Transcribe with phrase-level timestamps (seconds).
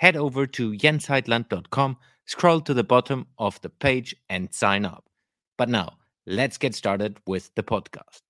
[0.00, 5.04] head over to jensheitland.com, scroll to the bottom of the page, and sign up.
[5.58, 8.22] But now, let's get started with the podcast.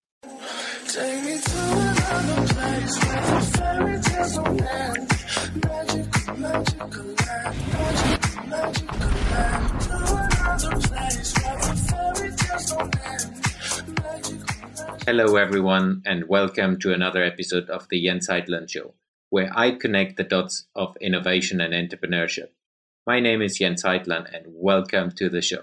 [15.06, 18.94] Hello, everyone, and welcome to another episode of the Jens Heitland Show
[19.30, 22.48] where I connect the dots of innovation and entrepreneurship.
[23.06, 25.62] My name is Jens Heitland, and welcome to the show.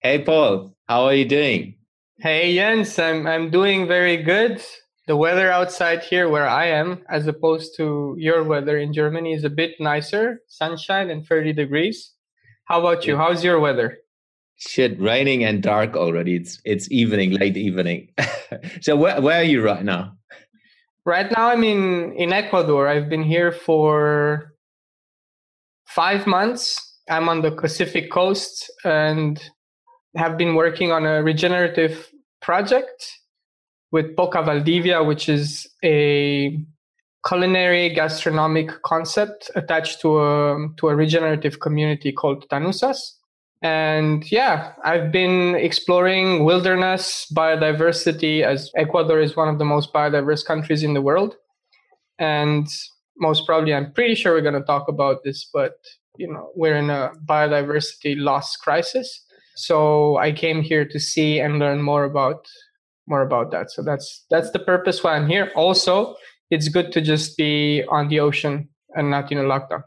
[0.00, 1.74] Hey, Paul, how are you doing?
[2.18, 4.62] Hey, Jens, I'm, I'm doing very good.
[5.08, 9.42] The weather outside here where I am, as opposed to your weather in Germany, is
[9.42, 12.12] a bit nicer sunshine and 30 degrees.
[12.66, 13.16] How about you?
[13.16, 13.98] How's your weather?
[14.56, 16.36] Shit, raining and dark already.
[16.36, 18.08] It's it's evening, late evening.
[18.80, 20.16] so where where are you right now?
[21.06, 22.88] Right now, I'm in in Ecuador.
[22.88, 24.54] I've been here for
[25.86, 26.98] five months.
[27.08, 29.40] I'm on the Pacific coast and
[30.16, 32.10] have been working on a regenerative
[32.42, 33.20] project
[33.92, 36.58] with Boca Valdivia, which is a
[37.24, 42.98] culinary gastronomic concept attached to a to a regenerative community called Tanusas.
[43.62, 50.44] And yeah, I've been exploring wilderness biodiversity as Ecuador is one of the most biodiverse
[50.44, 51.36] countries in the world.
[52.18, 52.68] And
[53.18, 55.72] most probably, I'm pretty sure we're going to talk about this, but
[56.18, 59.24] you know, we're in a biodiversity loss crisis.
[59.56, 62.46] So I came here to see and learn more about
[63.08, 63.70] more about that.
[63.70, 65.50] So that's that's the purpose why I'm here.
[65.54, 66.16] Also,
[66.50, 69.82] it's good to just be on the ocean and not in a lockdown.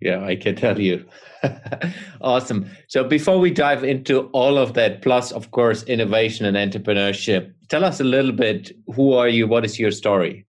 [0.00, 1.04] Yeah, I can tell you.
[2.20, 2.70] awesome.
[2.88, 7.84] So before we dive into all of that, plus of course innovation and entrepreneurship, tell
[7.84, 8.72] us a little bit.
[8.94, 9.46] Who are you?
[9.46, 10.46] What is your story?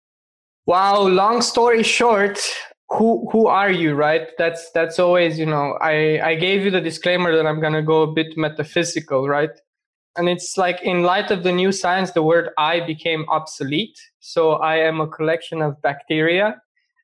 [0.68, 1.08] Wow.
[1.08, 2.40] Long story short,
[2.90, 3.96] who who are you?
[3.96, 4.28] Right.
[4.38, 5.78] That's that's always you know.
[5.81, 9.52] I I gave you the disclaimer that I'm gonna go a bit metaphysical, right?
[10.16, 13.98] And it's like in light of the new science, the word I became obsolete.
[14.20, 16.62] So I am a collection of bacteria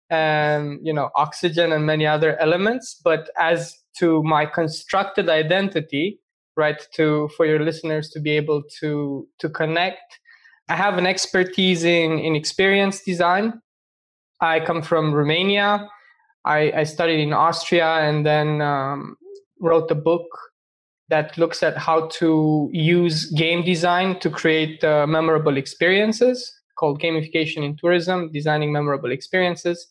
[0.10, 3.00] and you know oxygen and many other elements.
[3.04, 6.20] But as to my constructed identity
[6.58, 10.20] right to for your listeners to be able to to connect
[10.70, 13.62] i have an expertise in in experience design.
[14.42, 15.88] I come from romania.
[16.46, 19.16] I i studied in austria and then um,
[19.60, 20.28] wrote a book
[21.10, 27.64] that looks at how to use game design to create uh, memorable experiences called gamification
[27.64, 29.88] in tourism designing memorable experiences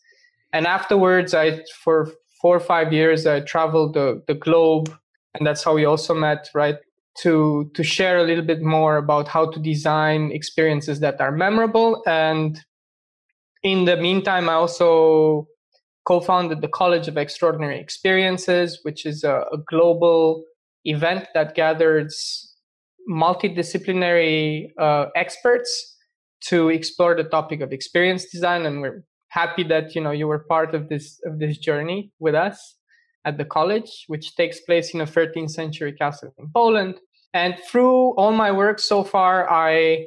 [0.53, 2.11] and afterwards i for
[2.41, 4.93] four or five years i traveled the, the globe
[5.33, 6.77] and that's how we also met right?
[7.19, 12.03] To to share a little bit more about how to design experiences that are memorable.
[12.05, 12.59] And
[13.63, 15.47] in the meantime i also
[16.07, 20.43] co-founded the college of extraordinary experiences which is a, a global
[20.83, 22.53] event that gathers
[23.09, 25.95] multidisciplinary uh, experts
[26.41, 28.65] to explore the topic of experience design.
[28.65, 29.03] And we're
[29.35, 32.77] happy that you know you were part of this of this journey with us
[33.25, 36.95] at the college, which takes place in a 13th century castle in Poland.
[37.33, 40.05] And through all my work so far, I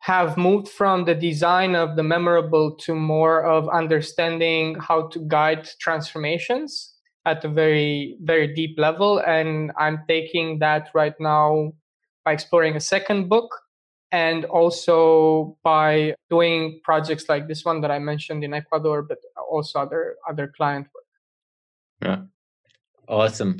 [0.00, 5.66] have moved from the design of the memorable to more of understanding how to guide
[5.80, 6.92] transformations
[7.24, 9.22] at a very, very deep level.
[9.26, 11.72] And I'm taking that right now
[12.24, 13.48] by exploring a second book
[14.14, 19.18] and also by doing projects like this one that I mentioned in Ecuador, but
[19.50, 21.04] also other other client work.
[22.00, 22.20] Yeah,
[23.08, 23.58] awesome.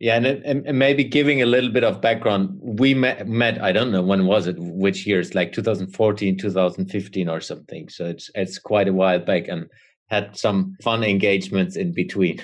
[0.00, 0.26] Yeah, and,
[0.66, 4.26] and maybe giving a little bit of background, we met, met I don't know when
[4.26, 7.88] was it, which years, like 2014, 2015 or something.
[7.88, 9.70] So it's it's quite a while back, and
[10.08, 12.42] had some fun engagements in between.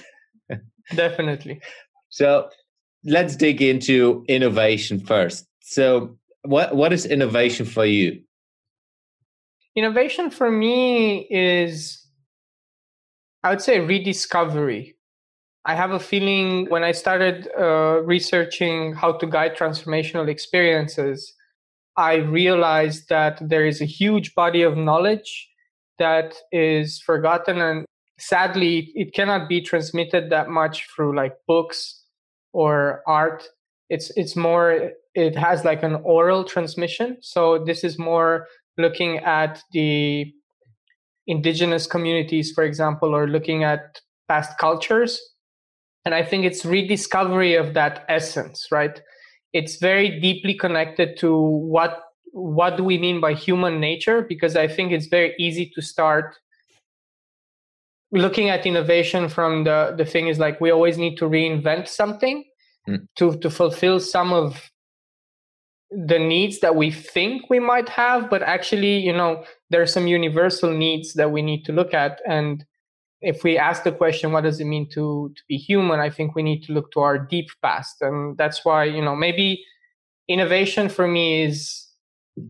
[0.94, 1.60] Definitely.
[2.08, 2.48] So
[3.04, 5.46] let's dig into innovation first.
[5.60, 8.22] So what what is innovation for you?
[9.76, 12.04] Innovation for me is,
[13.42, 14.96] I would say, rediscovery.
[15.64, 21.34] I have a feeling when I started uh, researching how to guide transformational experiences,
[21.96, 25.48] I realized that there is a huge body of knowledge
[25.98, 27.84] that is forgotten and
[28.18, 32.04] sadly it cannot be transmitted that much through like books
[32.52, 33.46] or art
[33.90, 37.18] it's it's more it has like an oral transmission.
[37.20, 38.46] So this is more
[38.78, 40.32] looking at the
[41.26, 45.20] indigenous communities for example or looking at past cultures.
[46.04, 49.00] And i think it's rediscovery of that essence right?
[49.52, 52.02] It's very deeply connected to what
[52.32, 54.22] what do we mean by human nature?
[54.22, 56.36] Because i think it's very easy to start
[58.12, 62.44] looking at innovation from the the thing is like we always need to reinvent something
[62.88, 63.06] mm.
[63.16, 64.69] to to fulfill some of
[65.90, 70.06] the needs that we think we might have but actually you know there are some
[70.06, 72.20] universal needs that we need to look at.
[72.26, 72.64] And
[73.20, 76.00] if we ask the question what does it mean to to be human?
[76.00, 77.96] I think we need to look to our deep past.
[78.00, 79.64] And that's why you know maybe
[80.28, 81.86] innovation for me is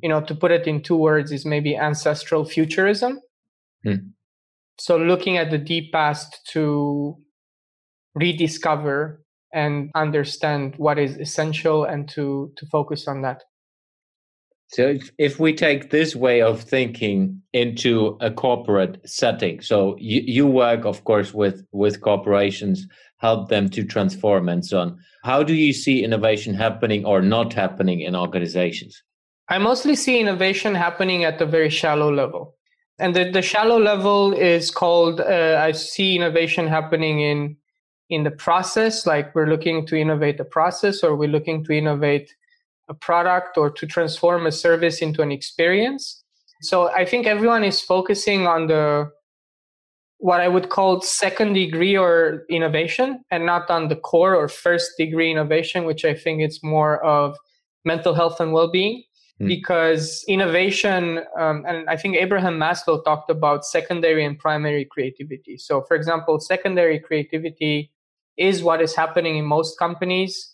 [0.02, 3.20] you know to put it in two words is maybe ancestral futurism.
[3.86, 4.10] Mm
[4.80, 7.14] so looking at the deep past to
[8.14, 9.19] rediscover
[9.52, 13.42] and understand what is essential and to to focus on that.
[14.68, 20.22] So if, if we take this way of thinking into a corporate setting so you,
[20.24, 22.86] you work of course with with corporations
[23.18, 24.98] help them to transform and so on.
[25.24, 29.02] How do you see innovation happening or not happening in organizations?
[29.48, 32.54] I mostly see innovation happening at the very shallow level.
[33.00, 37.56] And the, the shallow level is called uh, i see innovation happening in
[38.10, 42.34] in the process like we're looking to innovate a process or we're looking to innovate
[42.88, 46.22] a product or to transform a service into an experience.
[46.62, 49.10] So i think everyone is focusing on the
[50.18, 54.92] what i would call second degree or innovation and not on the core or first
[54.98, 57.36] degree innovation which i think it's more of
[57.86, 59.02] mental health and well-being.
[59.38, 59.46] Hmm.
[59.46, 65.56] because innovation um, and i think abraham maslow talked about secondary and primary creativity.
[65.56, 67.90] So for example secondary creativity
[68.40, 70.52] is what is happening in most companies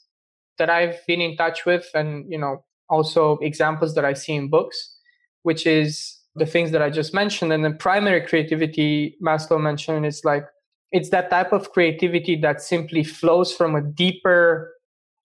[0.58, 4.48] that i've been in touch with and you know also examples that i see in
[4.48, 4.98] books
[5.42, 7.52] which is the things that i just mentioned.
[7.52, 10.44] And then primary creativity maslow mentioned is like
[10.92, 14.72] it's that type of creativity that simply flows from a deeper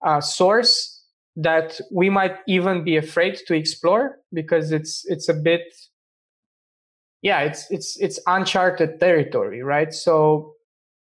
[0.04, 1.04] uh, source
[1.36, 5.62] that we might even be afraid to explore because it's it's a bit
[7.22, 9.94] yeah it's it's it's uncharted territory right?
[9.94, 10.54] So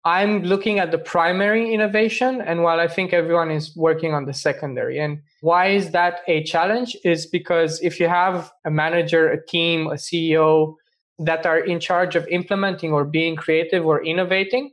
[0.07, 4.33] i'm looking at the primary innovation and while i think everyone is working on the
[4.33, 4.98] secondary.
[5.00, 6.95] And why is that a challenge?
[7.04, 10.75] Is because if you have a manager a team a ceo
[11.19, 14.71] that are in charge of implementing or being creative or innovating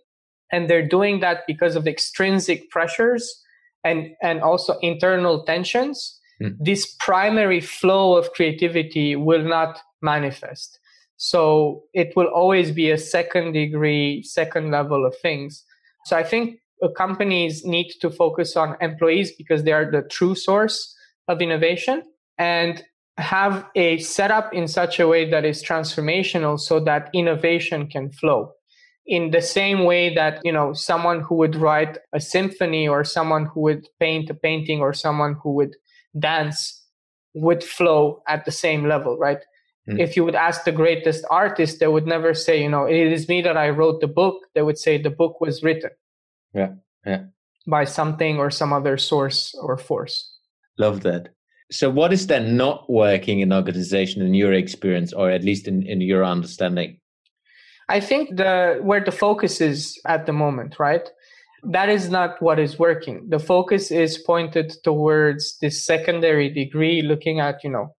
[0.52, 3.24] and they're doing that because of the extrinsic pressures
[3.82, 6.54] and and also internal tensions mm.
[6.60, 10.78] this primary flow of creativity will not manifest
[11.16, 15.64] so it will always be a second degree second level of things.
[16.06, 20.34] So i think uh, companies need to focus on employees because they are the true
[20.34, 20.94] source
[21.28, 22.02] of innovation
[22.38, 22.84] and
[23.16, 28.52] have a setup in such a way that is transformational so that innovation can flow.
[29.06, 33.46] In the same way that you know someone who would write a symphony or someone
[33.46, 35.76] who would paint a painting or someone who would
[36.18, 36.82] dance
[37.34, 39.38] would flow at the same level right
[39.88, 39.98] mm.
[39.98, 43.28] if you would ask the greatest artist they would never say you know it is
[43.28, 45.90] me that i wrote the book they would say the book was written
[46.54, 46.72] yeah
[47.06, 47.24] yeah
[47.66, 50.36] by something or some other source or force
[50.78, 51.30] love that
[51.70, 55.82] so what is then not working in organization in your experience or at least in,
[55.82, 57.00] in your understanding
[57.88, 61.06] I think the where the focus is at the moment, right?
[61.64, 63.26] That is not what is working.
[63.28, 67.94] The focus is pointed towards this secondary degree, looking at, you know,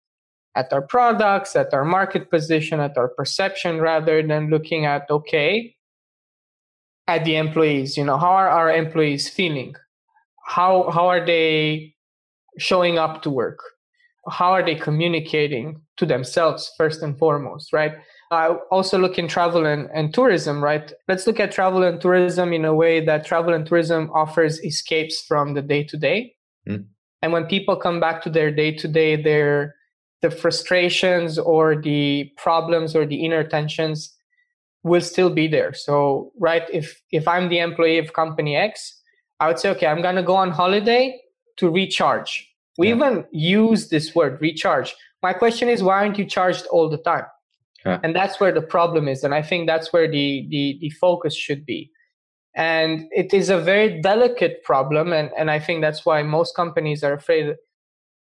[0.56, 5.76] at our products, at our market position, at our perception, rather than looking at, okay,
[7.08, 9.76] at the employees, you know, how are our employees feeling?
[10.46, 11.96] How how are they
[12.58, 13.60] showing up to work?
[14.30, 17.94] How are they communicating to themselves first and foremost, right?
[18.32, 20.92] I also look in travel and, and tourism, right?
[21.08, 25.22] Let's look at travel and tourism in a way that travel and tourism offers escapes
[25.22, 26.36] from the day to day.
[27.22, 29.76] And when people come back to their day to day, their
[30.26, 34.00] the frustrations or the problems or the inner tensions
[34.84, 35.72] will still be there.
[35.74, 39.02] So, right, if if I'm the employee of company X,
[39.40, 41.04] I would say, okay, I'm gonna go on holiday
[41.58, 42.32] to recharge.
[42.78, 42.96] We yeah.
[42.96, 44.96] even use this word recharge.
[45.22, 47.28] My question is, why aren't you charged all the time?
[47.86, 48.00] Yeah.
[48.04, 49.24] And that's where the problem is.
[49.24, 51.92] And I think that's where the, the, the focus should be.
[52.56, 55.14] And it is a very delicate problem.
[55.14, 57.56] And, and I think that's why most companies are afraid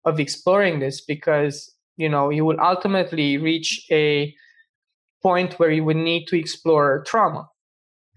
[0.06, 4.34] of exploring this because, you know, you will ultimately reach a
[5.22, 7.50] point where you would need to explore trauma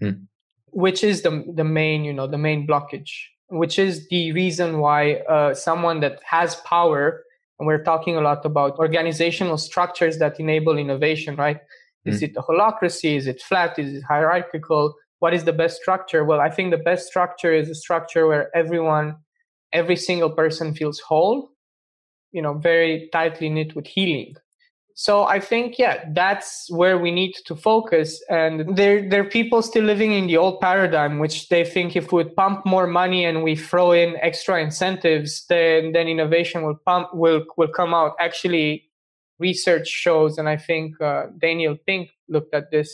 [0.01, 0.25] mm.
[0.67, 3.11] which is the the main you know the main blockage
[3.49, 7.23] which is the reason why uh, someone that has power
[7.59, 11.59] and we're talking a lot about organizational structures that enable innovation right?
[12.05, 12.11] Mm.
[12.11, 13.77] is it a holacracy is it flat?
[13.77, 14.95] Is it hierarchical?
[15.19, 16.23] What is the best structure?
[16.23, 19.15] Well i think the best structure is a structure where everyone
[19.73, 21.50] every single person feels whole
[22.31, 24.35] you know very tightly knit with healing.
[24.93, 28.21] So i think yeah that's where we need to focus.
[28.29, 32.11] And there there are people still living in the old paradigm which they think if
[32.11, 37.13] we pump more money and we throw in extra incentives then then innovation will pump
[37.13, 38.15] will will come out.
[38.19, 38.91] Actually
[39.41, 42.89] research shows and i think uh, daniel pink looked at this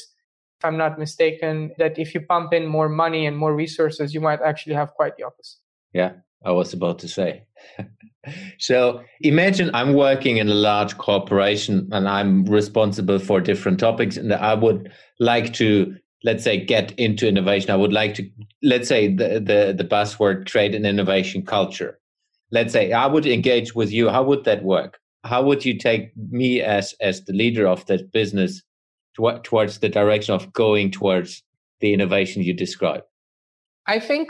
[0.57, 4.21] if i'm not mistaken that if you pump in more money and more resources you
[4.21, 5.59] might actually have quite the opposite.
[5.93, 6.11] Yeah
[6.45, 7.43] i was about to say
[8.59, 14.33] so imagine I'm working in a large corporation and I'm responsible for different topics, and
[14.33, 17.71] I would like to, let's say, get into innovation.
[17.71, 18.29] I would like to,
[18.63, 21.99] let's say, the the, the buzzword trade and innovation culture.
[22.51, 24.09] Let's say I would engage with you.
[24.09, 24.99] How would that work?
[25.23, 28.63] How would you take me as as the leader of that business
[29.15, 31.43] to, towards the direction of going towards
[31.79, 33.03] the innovation you describe?
[33.87, 34.29] I think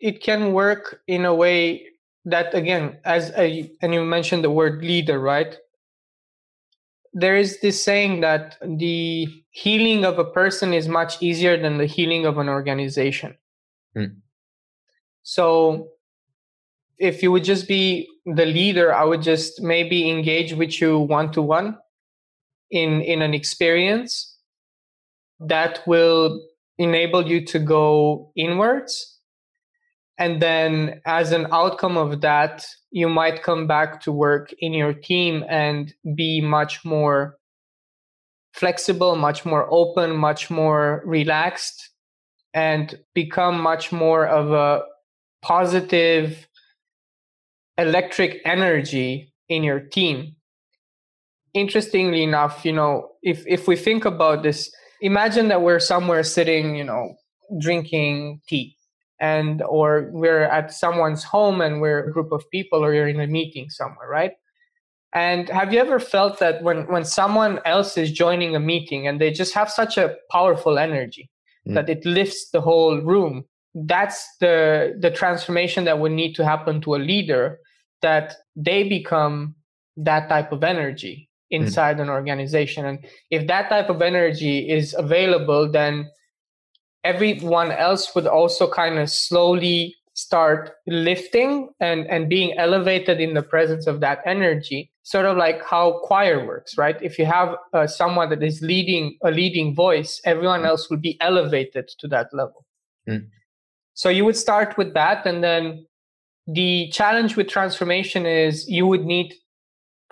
[0.00, 1.86] it can work in a way
[2.24, 5.56] that again as a, and you mentioned the word leader right?
[7.14, 11.86] There is this saying that the healing of a person is much easier than the
[11.86, 13.36] healing of an organization.
[13.94, 14.20] Hmm.
[15.22, 15.88] so
[16.98, 21.32] if you would just be the leader i would just maybe engage with you one
[21.32, 21.78] to one
[22.70, 24.36] in in an experience
[25.40, 26.40] that will
[26.76, 29.17] enable you to go inwards
[30.18, 34.92] and then as an outcome of that you might come back to work in your
[34.92, 37.38] team and be much more
[38.52, 41.90] flexible much more open much more relaxed
[42.54, 44.82] and become much more of a
[45.42, 46.48] positive
[47.76, 50.34] electric energy in your team.
[51.54, 54.70] Interestingly enough you know if if we think about this
[55.00, 57.14] imagine that we're somewhere sitting you know
[57.60, 58.77] drinking tea
[59.20, 63.20] and or we're at someone's home and we're a group of people or you're in
[63.20, 64.32] a meeting somewhere right
[65.12, 69.20] and have you ever felt that when when someone else is joining a meeting and
[69.20, 71.30] they just have such a powerful energy
[71.66, 71.74] mm.
[71.74, 73.44] that it lifts the whole room
[73.74, 77.58] that's the the transformation that would need to happen to a leader
[78.02, 79.54] that they become
[79.96, 81.60] that type of energy mm.
[81.60, 82.02] inside mm.
[82.02, 86.08] an organization and if that type of energy is available then
[87.04, 93.42] everyone else would also kind of slowly start lifting and, and being elevated in the
[93.42, 94.90] presence of that energy.
[95.04, 97.00] Sort of like how choir works right?
[97.00, 101.18] If you have uh, someone that is leading a leading voice everyone else will be
[101.20, 102.64] elevated to that level.
[103.08, 103.28] Mm.
[103.94, 105.86] so you would start with that and then
[106.46, 109.32] the challenge with transformation is you would need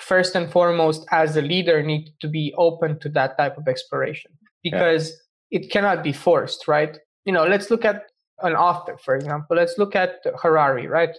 [0.01, 4.31] first and foremost as a leader need to be open to that type of exploration.
[4.63, 5.17] Because yeah
[5.51, 6.99] it cannot be forced, right?
[7.25, 8.03] You know, let's look at
[8.43, 9.57] an author, for example.
[9.57, 11.17] Let's look at Harari, right?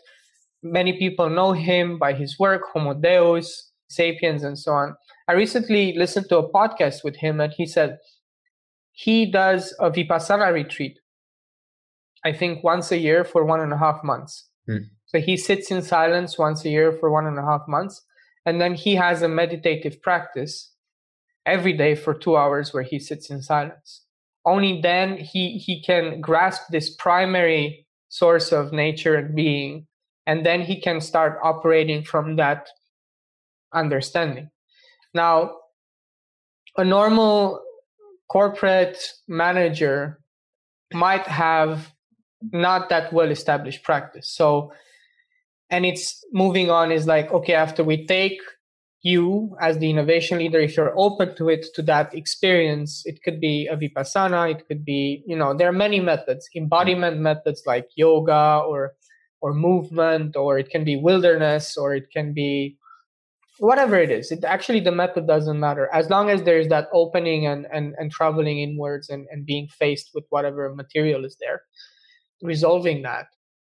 [0.64, 4.96] Many people know him by his work, Homo Deus, Sapiens, and so on.
[5.28, 7.98] I recently listened to a podcast with him, and he said
[8.92, 11.00] he does a Vipassana retreat,
[12.26, 14.50] I think once a year for one and a half months.
[14.66, 14.90] Hmm.
[15.06, 18.04] So he sits in silence once a year for one and a half months.
[18.46, 20.74] And then he has a meditative practice
[21.46, 24.07] every day for two hours where he sits in silence
[24.48, 29.86] only then he he can grasp this primary source of nature and being
[30.26, 32.70] and then he can start operating from that
[33.74, 34.50] understanding.
[35.14, 35.58] Now
[36.78, 37.62] a normal
[38.30, 40.20] corporate manager
[40.94, 41.92] might have
[42.54, 44.30] not that well established practice.
[44.30, 44.72] So
[45.70, 48.40] and it's moving on is like okay after we take
[49.02, 53.40] you as the innovation leader if you're open to it to that experience it could
[53.40, 57.88] be a vipassana it could be you know there are many methods embodiment methods like
[57.96, 58.94] yoga or
[59.42, 62.78] or movement or it can be wilderness or it can be
[63.60, 64.32] whatever it is.
[64.32, 65.90] It actually the method doesn't matter.
[65.94, 70.12] As long as there's that opening and and, and traveling inwards and, and being faced
[70.14, 71.62] with whatever material is there
[72.44, 73.28] resolving that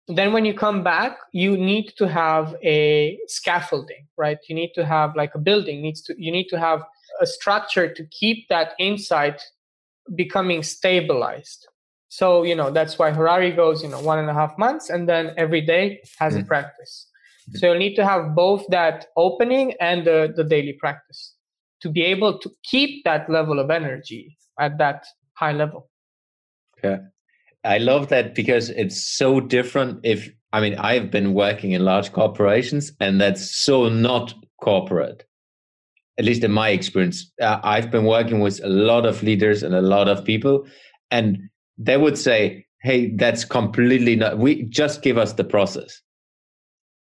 [0.08, 4.38] then when you come back you need to have a scaffolding right?
[4.48, 6.82] You need to have like a building needs to you need to have
[7.20, 9.40] a structure to keep that insight
[10.14, 11.68] becoming stabilized.
[12.08, 15.08] So you know that's why harari goes you know one and a half months and
[15.08, 16.42] then every day has mm-hmm.
[16.42, 17.06] a practice.
[17.06, 17.58] Mm-hmm.
[17.58, 21.34] so you need to have both that opening and the, the daily practice
[21.80, 25.88] to be able to keep that level of energy at that high level.
[26.76, 26.98] Okay
[27.64, 30.00] I love that because it's so different.
[30.04, 35.24] If I mean, I've been working in large corporations, and that's so not corporate.
[36.18, 39.74] At least in my experience, uh, I've been working with a lot of leaders and
[39.74, 40.66] a lot of people,
[41.10, 41.38] and
[41.76, 44.38] they would say, "Hey, that's completely not.
[44.38, 46.00] We just give us the process.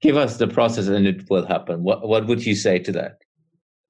[0.03, 3.19] Give us the process, and it will happen." What What would you say to that?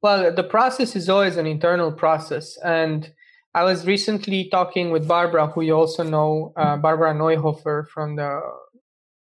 [0.03, 3.11] Well, the process is always an internal process, and
[3.57, 8.43] I was recently talking with Barbara, who you also know, uh, Barbara Neuhofer from the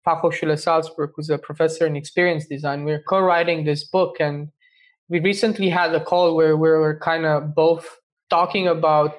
[0.06, 2.84] Fachhochschule Salzburg, who's a professor in experience design.
[2.84, 4.50] We're co-writing this book, and
[5.08, 7.88] we recently had a call where we were kind of both
[8.30, 9.14] talking about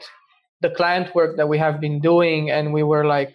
[0.61, 3.33] the client work that we have been doing, and we were like,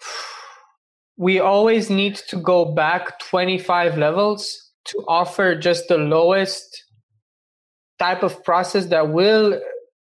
[1.16, 6.84] we always need to go back 25 levels to offer just the lowest
[7.98, 9.60] type of process that will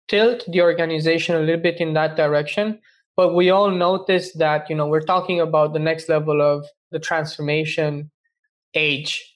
[0.08, 2.78] tilt the organization a little bit in that direction
[3.16, 6.98] but we all notice that you know we're talking about the next level of the
[6.98, 8.10] transformation
[8.74, 9.28] age.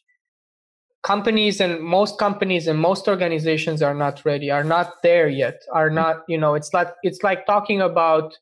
[1.02, 5.90] Companies and most companies and most organizations are not ready are not there yet are
[5.90, 8.36] not you know it's like it's like talking about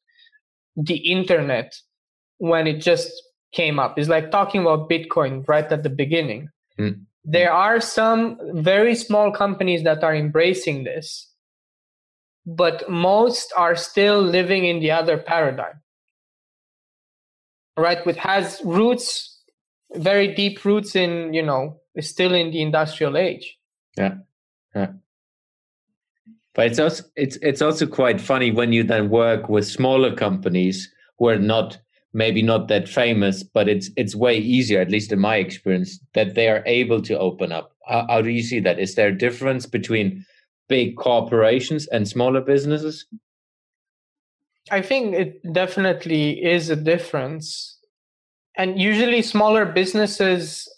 [0.76, 1.74] the internet
[2.38, 3.10] when it just
[3.52, 3.98] came up.
[3.98, 6.50] It's like talking about bitcoin right at the beginning.
[6.78, 7.06] Mm.
[7.24, 11.33] there are some very small companies that are embracing this
[12.46, 15.80] but most are still living in the other paradigm
[17.76, 18.04] right?
[18.06, 19.30] Which has roots
[19.94, 23.56] very deep roots in you know still in the industrial age.
[23.96, 24.16] Yeah
[24.74, 24.92] yeah.
[26.54, 30.92] But it's also it's it's also quite funny when you then work with smaller companies
[31.18, 31.78] who are not
[32.12, 36.34] maybe not that famous but it's it's way easier at least in my experience that
[36.34, 37.72] they are able to open up.
[37.86, 38.78] How, how do you see that?
[38.78, 40.24] Is there a difference between
[40.68, 43.06] big corporations and smaller businesses?
[44.70, 47.78] I think it definitely is a difference.
[48.56, 50.68] And usually, smaller businesses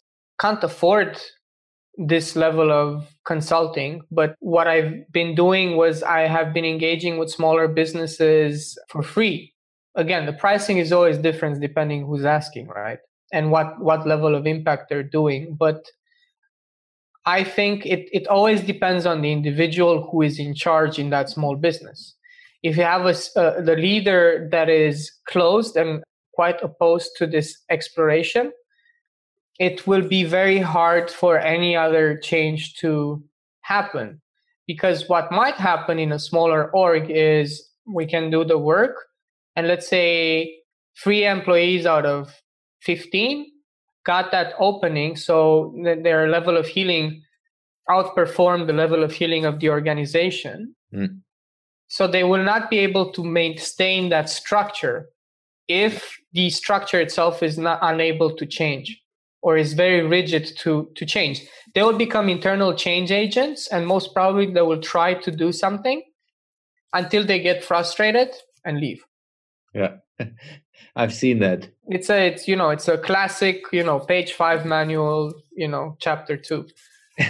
[0.41, 1.19] can't afford
[1.97, 4.03] this level of consulting.
[4.11, 9.55] But what I've been doing was I have been engaging with smaller businesses for free.
[9.95, 12.99] Again, the pricing is always different depending who's asking, right?
[13.33, 15.57] And what, what level of impact they're doing.
[15.59, 15.87] But
[17.27, 21.29] I think it, it always depends on the individual who is in charge in that
[21.29, 22.15] small business.
[22.63, 27.59] If you have a, uh, the leader that is closed and quite opposed to this
[27.69, 28.53] exploration,
[29.59, 33.23] it will be very hard for any other change to
[33.63, 34.21] happen.
[34.67, 38.97] Because what might happen in a smaller org is we can do the work,
[39.55, 40.57] and let's say
[41.03, 42.35] three employees out of
[42.83, 43.47] 15
[44.07, 47.23] got that opening so their level of healing
[47.91, 50.75] outperformed the level of healing of the organization.
[50.95, 51.21] Mm.
[51.89, 55.09] so they will not be able to maintain that structure
[55.69, 59.03] if the structure itself is not unable to change
[59.43, 61.43] or is very rigid to to change.
[61.75, 66.03] They will become internal change agents and most probably they will try to do something
[66.93, 68.31] until they get frustrated
[68.65, 69.05] and leave.
[69.75, 69.95] Yeah
[70.97, 71.69] I've seen that.
[71.89, 75.97] It's a, it's you know, it's a classic, you know, page five manual, you know,
[76.01, 76.67] chapter two.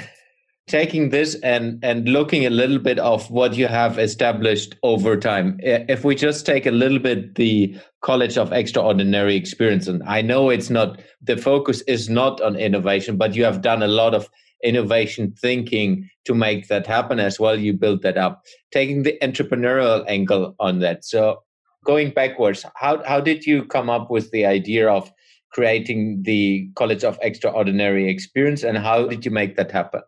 [0.69, 5.59] Taking this and and looking a little bit of what you have established over time.
[5.63, 10.51] If we just take a little bit the College of Extraordinary Experience, and I know
[10.51, 14.29] it's not the focus is not on innovation, but you have done a lot of
[14.65, 17.59] innovation thinking to make that happen as well.
[17.59, 21.05] You built that up, taking the entrepreneurial angle on that.
[21.05, 21.43] So
[21.87, 25.11] going backwards, how how did you come up with the idea of
[25.51, 30.03] creating the College of Extraordinary Experience, and how did you make that happen?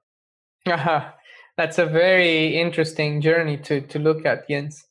[0.67, 1.11] Uh-huh.
[1.57, 4.85] That's a very interesting journey to to look at, Jens.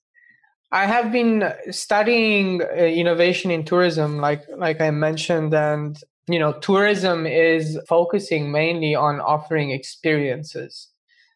[0.72, 5.98] I have been studying uh, innovation in tourism, like like I mentioned, and
[6.28, 10.90] you know, tourism is focusing mainly on offering experiences.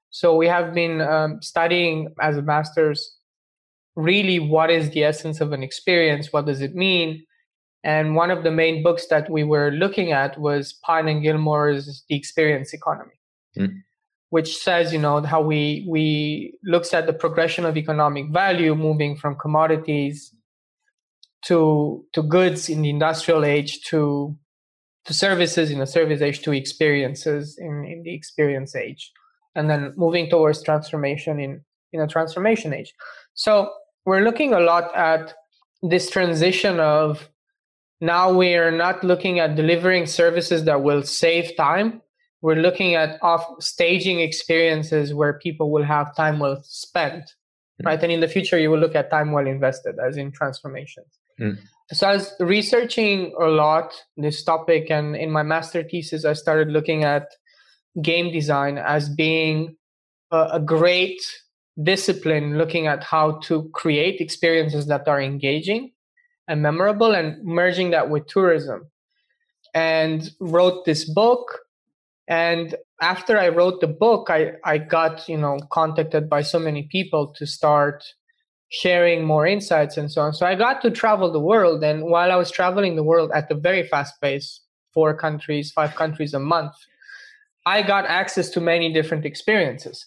[0.09, 3.15] So we have been um, studying as a master's
[3.95, 6.31] really what is the essence of an experience?
[6.31, 7.25] What does it mean?
[7.83, 12.03] And one of the main books that we were looking at was pine and gilmore's
[12.07, 13.13] the experience economy
[13.57, 13.81] mm.
[14.29, 19.15] which says you know how we we looks at the progression of economic value moving
[19.15, 20.33] from commodities
[21.43, 24.35] to to goods in the industrial age to
[25.05, 29.11] to services in the service age to experiences in, in the experience age
[29.55, 32.93] and then moving towards transformation in in a transformation age.
[33.33, 33.69] So
[34.05, 35.33] we're looking a lot at
[35.81, 37.29] this transition of
[37.99, 42.01] now we're not looking at delivering services that will save time
[42.41, 47.87] we're looking at off staging experiences where people will have time well spent mm-hmm.
[47.87, 51.21] right and in the future you will look at time well invested as in transformations
[51.41, 51.57] Mm.
[51.91, 56.69] So I was researching a lot this topic, and in my master thesis, I started
[56.69, 57.27] looking at
[58.01, 59.75] game design as being
[60.31, 61.19] a, a great
[61.81, 65.91] discipline, looking at how to create experiences that are engaging
[66.47, 68.89] and memorable, and merging that with tourism.
[69.73, 71.59] And wrote this book.
[72.27, 76.89] And after I wrote the book, I, I got, you know, contacted by so many
[76.91, 78.03] people to start
[78.69, 80.33] sharing more insights and so on.
[80.33, 81.83] So I got to travel the world.
[81.83, 84.61] And while I was traveling the world at a very fast pace,
[84.93, 86.73] four countries, five countries a month,
[87.65, 90.05] I got access to many different experiences.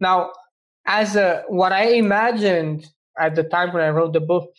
[0.00, 0.32] Now,
[0.86, 2.86] as a what I imagined
[3.18, 4.52] at the time when I wrote the book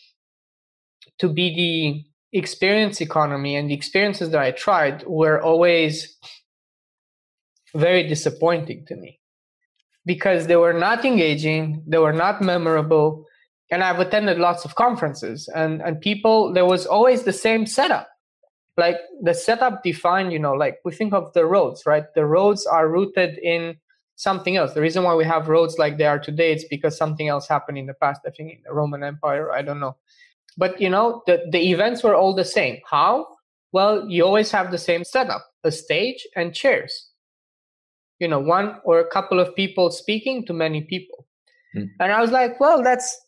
[1.18, 6.16] to be the experience economy and the experiences that I tried were always
[7.74, 9.20] very disappointing to me
[10.04, 13.26] because they were not engaging, they were not memorable,
[13.70, 18.08] and I've attended lots of conferences and and people there was always the same setup.
[18.76, 22.04] Like the setup defined, you know, like we think of the roads, right?
[22.14, 23.76] The roads are rooted in
[24.16, 24.74] something else.
[24.74, 27.78] The reason why we have roads like they are today is because something else happened
[27.78, 29.96] in the past, I think in the Roman Empire, I don't know.
[30.58, 32.78] But you know, the, the events were all the same.
[32.90, 33.26] How?
[33.72, 37.10] Well, you always have the same setup, a stage and chairs.
[38.18, 41.26] You know, one or a couple of people speaking to many people.
[41.74, 41.84] Hmm.
[42.00, 43.20] And I was like, well, that's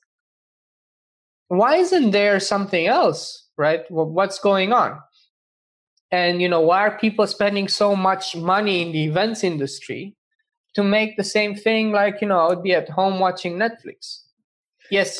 [1.48, 4.98] why isn't there something else right well, what's going on
[6.10, 10.14] and you know why are people spending so much money in the events industry
[10.78, 14.20] to make the same thing like you know i would be at home watching netflix.
[14.92, 15.10] Yes.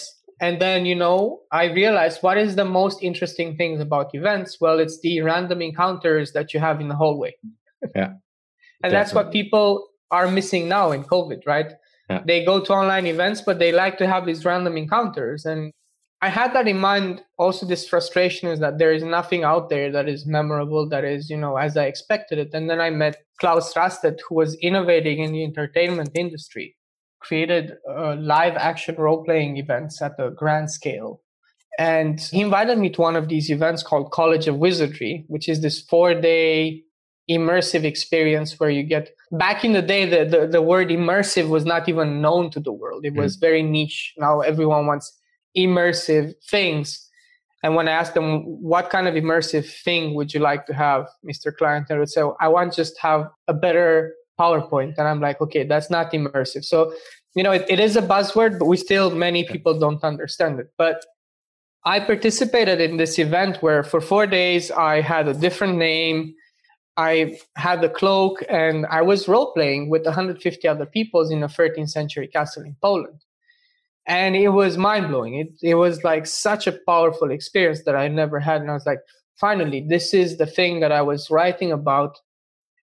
[0.41, 4.51] And then you know i realized what is the most interesting things about events?
[4.61, 7.33] Well it's the random encounters that you have in the hallway.
[8.01, 8.13] Yeah.
[8.81, 8.99] And definitely.
[8.99, 11.71] that's what people are missing now in covid right?
[12.11, 12.23] Yeah.
[12.31, 15.73] they go to online events but they like to have these random encounters and
[16.21, 17.23] I had that in mind.
[17.39, 21.31] Also, this frustration is that there is nothing out there that is memorable, that is,
[21.31, 22.51] you know, as I expected it.
[22.53, 26.77] And then I met Claus Raasted, who was innovating in the entertainment industry,
[27.21, 31.23] created uh, live action role playing events at a grand scale.
[31.79, 35.61] And he invited me to one of these events called College of Wizardry, which is
[35.61, 36.83] this four day
[37.31, 41.65] immersive experience where you get back in the day the, the, the word immersive was
[41.65, 43.41] not even known to the world it was mm.
[43.41, 45.19] very niche now everyone wants
[45.57, 47.09] immersive things.
[47.63, 51.09] And when I asked them, what kind of immersive thing would you like to have,
[51.29, 51.55] Mr.
[51.55, 54.95] Client, they would say, I want just have a better PowerPoint.
[54.97, 56.65] And I'm like, okay, that's not immersive.
[56.65, 56.93] So,
[57.35, 60.69] you know, it, it is a buzzword, but we still, many people don't understand it.
[60.79, 61.05] But
[61.85, 66.35] I participated in this event where for four days I had a different name.
[66.97, 71.49] I had the cloak and I was role playing with 150 other peoples in a
[71.49, 73.21] 13th century castle in Poland
[74.09, 75.35] and it was mind blowing.
[75.35, 78.87] It it was like such a powerful experience that I never had, and I was
[78.87, 79.01] like,
[79.39, 82.19] finally, this is the thing that I was writing about,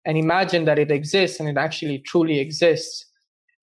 [0.05, 3.05] and imagine that it exists and it actually truly exists.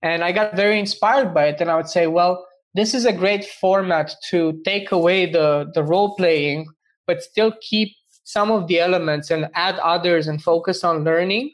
[0.03, 3.13] And I got very inspired by it, and I would say, well, this is a
[3.13, 6.67] great format to take away the the role playing,
[7.07, 7.91] but still keep
[8.25, 11.53] some of the elements and add others and focus on learning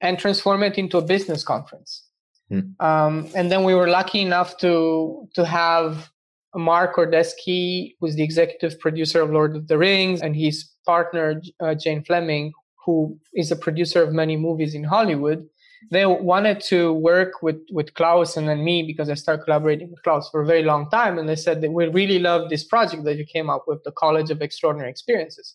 [0.00, 2.09] and transform it into a business conference
[2.50, 2.80] Mm.
[2.80, 6.10] Um, and then we were lucky enough to to have
[6.54, 11.74] Mark Ordesky, who's the executive producer of Lord of the Rings, and his partner uh,
[11.74, 12.52] Jane Fleming,
[12.84, 15.48] who is a producer of many movies in Hollywood.
[15.90, 20.02] They wanted to work with with Claus and then me because I started collaborating with
[20.02, 23.04] Claus for a very long time, and they said that we really love this project
[23.04, 25.54] that you came up with, the College of Extraordinary Experiences.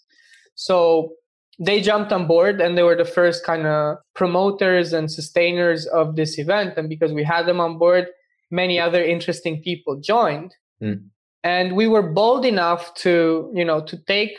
[0.55, 1.11] So
[1.59, 6.15] they jumped on board and they were the first kind of promoters and sustainers of
[6.15, 6.77] this event.
[6.77, 8.07] And because we had them on board
[8.51, 10.53] many other interesting people joined.
[10.81, 11.09] Mm.
[11.45, 14.33] and we were bold enough to you know to take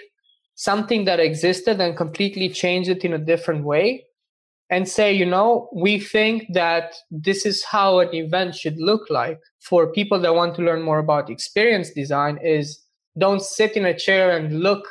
[0.55, 4.05] something that existed and completely change it in a different way
[4.69, 9.41] and say you know we think that this is how an event should look like.
[9.61, 12.83] For people that want to learn more about experience design is
[13.19, 14.85] don't sit in a chair and look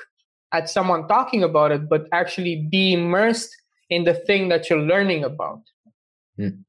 [0.55, 3.51] at someone talking about it, but actually be immersed
[3.89, 5.61] in the thing that you're learning about.
[6.39, 6.63] Mm.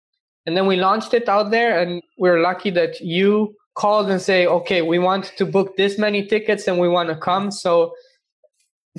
[0.44, 4.46] And then we launched it out there, and we're lucky that you called and say,
[4.46, 7.50] okay, we want to book this many tickets and we want to come.
[7.50, 7.92] So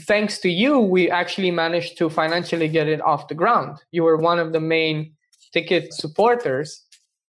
[0.01, 3.79] thanks to you, we actually managed to financially get it off the ground.
[3.91, 5.13] You were one of the main
[5.51, 6.85] ticket supporters.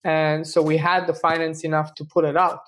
[0.04, 2.62] And so we had the finance enough to put it out.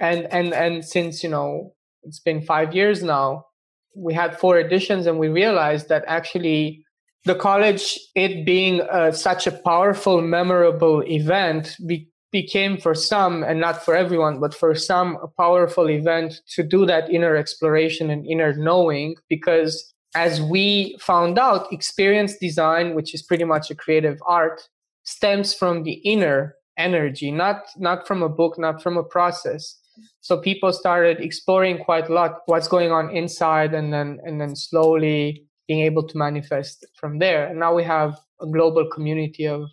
[0.00, 3.46] And and and since, you know, it's been five years now,
[3.96, 6.84] we had four editions and we realized that actually
[7.24, 13.60] the college it being uh, such a powerful memorable event be- became for some and
[13.60, 18.26] not for everyone but for some a powerful event to do that inner exploration and
[18.26, 24.18] inner knowing because as we found out experience design which is pretty much a creative
[24.26, 24.68] art
[25.04, 29.78] stems from the inner energy not not from a book not from a process
[30.20, 34.56] so people started exploring quite a lot what's going on inside and then and then
[34.56, 37.46] slowly being able to manifest from there.
[37.46, 39.68] And now we have a global community of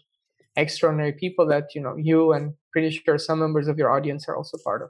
[0.56, 4.36] extraordinary people that you know you and pretty sure some members of your audience are
[4.36, 4.90] also part of.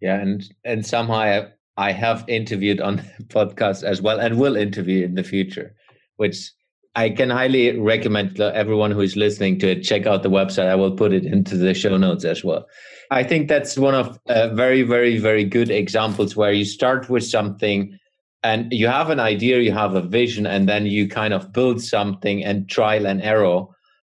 [0.00, 4.56] Yeah and and somehow i, I have interviewed on the podcast as well and will
[4.56, 5.74] interview in the future
[6.16, 6.52] which
[6.98, 10.66] I can highly recommend everyone who is listening to it check out the website.
[10.66, 12.66] I will put it into the show notes as well.
[13.12, 17.24] I think that's one of uh, very, very, very good examples where you start with
[17.24, 17.96] something
[18.42, 21.80] and you have an idea, you have a vision, and then you kind of build
[21.80, 23.66] something and trial and error,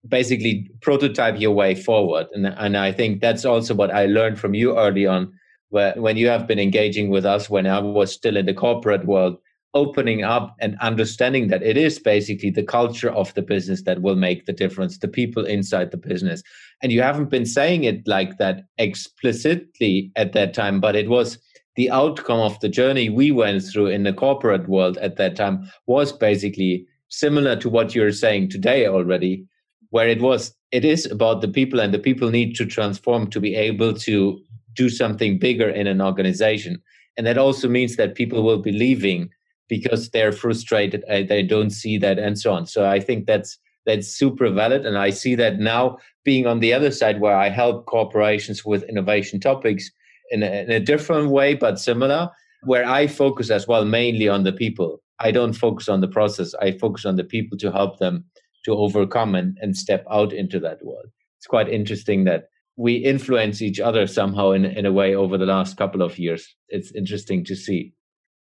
[0.08, 2.26] basically prototype your way forward.
[2.34, 5.32] And, and I think that's also what I learned from you early on,
[5.68, 9.06] where, when you have been engaging with us when I was still in the corporate
[9.06, 9.38] world
[9.74, 14.16] opening up and understanding that it is basically the culture of the business that will
[14.16, 16.42] make the difference, the people inside the business.
[16.82, 21.38] And you haven't been saying it like that explicitly at that time, but it was
[21.76, 25.70] the outcome of the journey we went through in the corporate world at that time
[25.86, 29.44] was basically similar to what you're saying today already,
[29.90, 33.40] where it was, it is about the people and the people need to transform to
[33.40, 34.40] be able to
[34.74, 36.80] do something bigger in an organization.
[37.16, 39.30] And that also means that people will be leaving
[39.70, 42.66] because they're frustrated they don't see that and so on.
[42.66, 46.74] So i think that's that's super valid and i see that now being on the
[46.74, 49.90] other side where i help corporations with innovation topics
[50.30, 52.28] in a, in a different way but similar
[52.64, 55.00] where i focus as well mainly on the people.
[55.20, 56.54] I don't focus on the process.
[56.54, 58.24] I focus on the people to help them
[58.64, 61.06] to overcome and, and step out into that world.
[61.38, 62.44] It's quite interesting that
[62.76, 66.56] we influence each other somehow in, in a way over the last couple of years.
[66.68, 67.92] It's interesting to see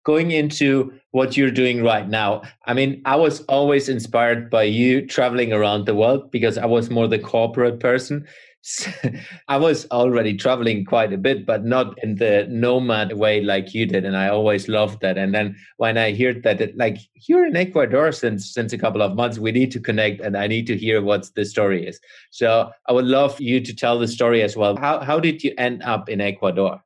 [0.05, 2.43] going into what you're doing right now.
[2.67, 6.90] I mean i was always inspired by you traveling around the world because i was
[6.90, 8.27] more the corporate person.
[9.49, 13.85] I was already traveling quite a bit but not in the nomad way like you
[13.85, 15.19] did and i always loved that.
[15.19, 19.03] And then when i heard that it, like you're in ecuador since since a couple
[19.03, 22.01] of months we need to connect and i need to hear what the story is.
[22.31, 24.77] So i would love you to tell the story as well.
[24.77, 26.83] How how did you end up in ecuador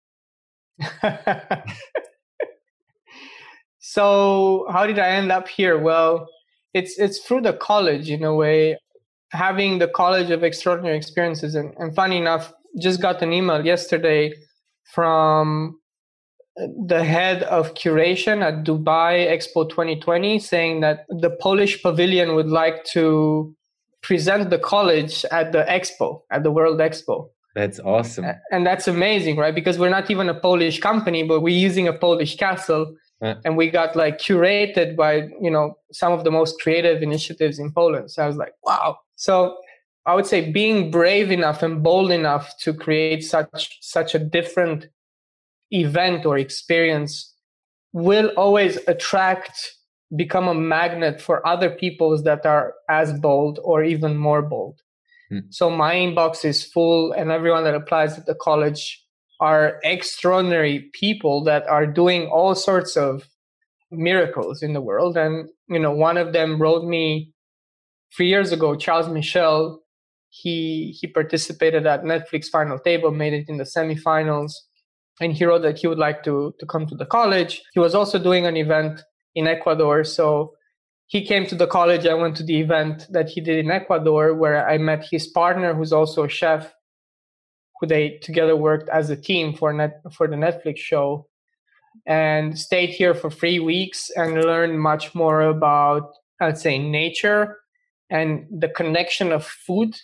[3.90, 5.78] So how did I end up here?
[5.78, 6.28] Well,
[6.74, 8.76] it's it's through the college in a way,
[9.30, 11.54] having the College of Extraordinary Experiences.
[11.54, 14.34] And, and funny enough, just got an email yesterday
[14.92, 15.80] from
[16.86, 22.84] the head of curation at Dubai Expo 2020 saying that the Polish pavilion would like
[22.92, 23.54] to
[24.02, 27.30] present the college at the expo, at the World Expo.
[27.54, 28.26] That's awesome.
[28.52, 29.54] And that's amazing, right?
[29.54, 33.70] Because we're not even a Polish company, but we're using a Polish castle and we
[33.70, 38.10] got like curated by you know some of the most creative initiatives in poland.
[38.10, 38.98] So i was like wow.
[39.16, 39.56] So
[40.06, 44.88] i would say being brave enough and bold enough to create such such a different
[45.70, 47.34] event or experience
[47.92, 49.74] will always attract
[50.16, 54.80] become a magnet for other peoples that are as bold or even more bold.
[55.30, 55.52] Mm.
[55.52, 59.04] so my inbox is full and everyone that applies at the college
[59.40, 63.28] are extraordinary people that are doing all sorts of
[63.90, 65.16] miracles in the world.
[65.16, 67.32] And, you know, one of them wrote me
[68.16, 69.80] three years ago, Charles Michel.
[70.30, 74.52] He he participated at Netflix final table, made it in the semifinals,
[75.20, 77.62] and he wrote that he would like to to come to the college.
[77.72, 79.00] He was also doing an event
[79.34, 80.52] in Ecuador, so
[81.06, 82.06] he came to the college.
[82.06, 85.72] I went to the event that he did in Ecuador, where I met his partner,
[85.72, 86.74] who's also a chef,
[87.80, 91.26] who they together worked as a team for net for the Netflix show,
[92.06, 97.58] and stayed here for three weeks and learned much more about I'd say nature
[98.10, 99.96] and the connection of food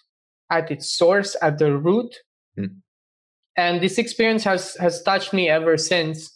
[0.50, 2.14] at its source, at the root.
[2.58, 2.76] Mm.
[3.56, 6.30] And this experience has has touched me ever since.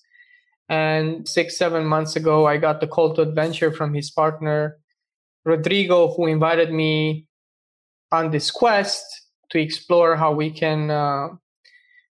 [0.70, 4.76] And six, seven months ago, I got the call to adventure from his partner,
[5.46, 7.26] Rodrigo, who invited me
[8.12, 11.28] on this quest to explore how we can uh,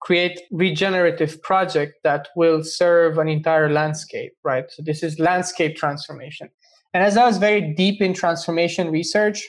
[0.03, 4.65] create regenerative project that will serve an entire landscape right?
[4.69, 6.49] So this is landscape transformation.
[6.93, 9.39] And as i was very deep in transformation research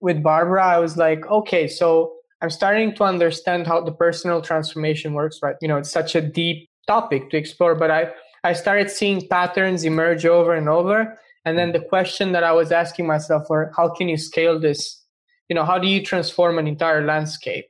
[0.00, 5.12] with barbara i was like okay so i'm starting to understand how the personal transformation
[5.12, 5.56] works right?
[5.60, 8.10] You know it's such a deep topic to explore but i
[8.44, 11.18] i started seeing patterns emerge over and over.
[11.44, 15.04] And then the question that i was asking myself were how can you scale this
[15.48, 17.66] you know how do you transform an entire landscape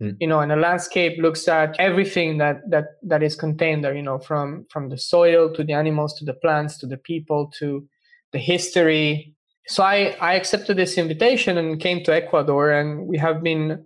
[0.00, 0.16] Mm.
[0.20, 3.94] You know, and a landscape looks at everything that that that is contained there.
[3.94, 7.50] You know, from from the soil to the animals to the plants to the people
[7.58, 7.86] to
[8.32, 9.34] the history.
[9.66, 13.84] So I I accepted this invitation and came to Ecuador, and we have been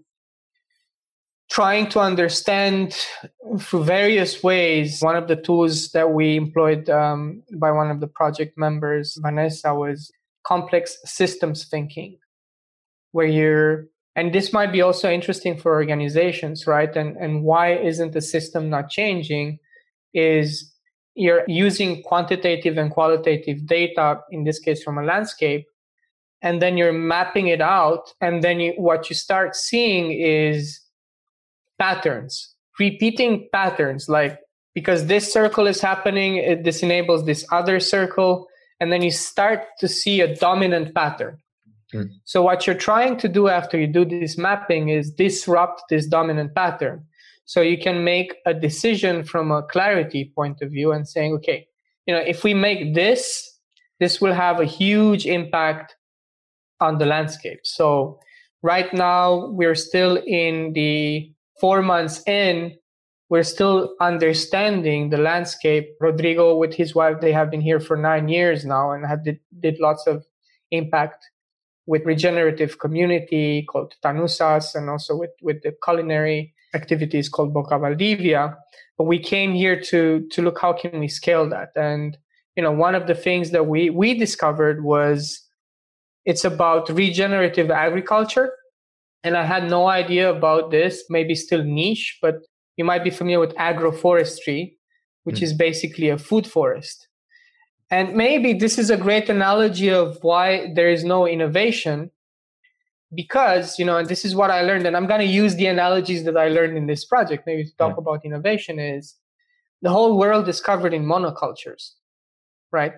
[1.49, 2.97] trying to understand
[3.61, 5.01] through various ways.
[5.03, 9.75] One of the tools that we employed um, by one of the project members, Vanessa,
[9.75, 10.11] was
[10.45, 12.19] complex systems thinking,
[13.13, 16.95] where you're and this might be also interesting for organizations right?
[16.97, 19.59] And and why isn't the system not changing
[20.13, 20.73] is
[21.15, 25.67] you're using quantitative and qualitative data in this case from a landscape
[26.43, 30.81] and then you're mapping it out and then you, what you start seeing is
[31.79, 34.39] patterns repeating patterns like
[34.75, 38.47] because this circle is happening it, this enables this other circle
[38.79, 41.37] and then you start to see a dominant pattern
[41.95, 42.11] Mm.
[42.25, 46.55] So what you're trying to do after you do this mapping is disrupt this dominant
[46.55, 47.05] pattern.
[47.45, 51.67] So you can make a decision from a clarity point of view and saying, okay,
[52.07, 53.59] you know, if we make this,
[53.99, 55.97] this will have a huge impact
[56.81, 57.61] on the landscape.
[57.65, 58.21] So
[58.63, 62.77] right now we're still in the four months in,
[63.29, 65.91] we're still understanding the landscape.
[66.01, 69.39] Rodrigo with his wife, they have been here for nine years now and have did,
[69.61, 70.25] did lots of
[70.71, 71.29] impact
[71.91, 78.57] with regenerative community called Tanusas and also with, with the culinary activities called Boca Valdivia.
[78.97, 80.01] But we came here to
[80.31, 81.71] to look how can we scale that.
[81.75, 82.17] And
[82.57, 85.43] you know, one of the things that we we discovered was
[86.25, 88.53] it's about regenerative agriculture.
[89.25, 92.37] And I had no idea about this, maybe still niche, but
[92.77, 94.77] you might be familiar with agroforestry,
[95.25, 95.43] which mm.
[95.43, 97.09] is basically a food forest.
[97.91, 102.11] And maybe this is a great analogy of why there is no innovation
[103.13, 105.67] because, you know, and this is what I learned, and I'm going to use the
[105.67, 108.03] analogies that I learned in this project, maybe to talk yeah.
[108.03, 109.17] about innovation is
[109.83, 111.95] the whole world is covered in monocultures,
[112.71, 112.93] right?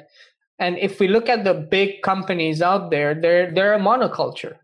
[0.58, 4.56] And if we look at the big companies out there, they're, they're a monoculture.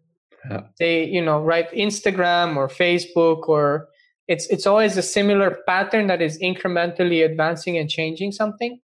[0.50, 0.60] Yeah.
[0.78, 1.70] They, you know, right?
[1.72, 3.88] Instagram or Facebook or
[4.28, 8.80] it's, it's always a similar pattern that is incrementally advancing and changing something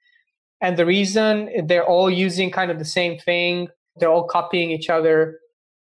[0.62, 3.68] and the reason they're all using kind of the same thing,
[3.98, 5.40] they're all copying each other,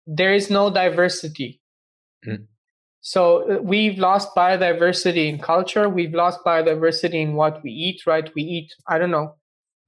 [0.07, 1.61] there is no diversity.
[2.27, 2.47] Mm.
[3.01, 5.89] So uh, we've lost biodiversity in culture.
[5.89, 8.31] We've lost biodiversity in what we eat, right?
[8.35, 9.37] We eat, I don't know,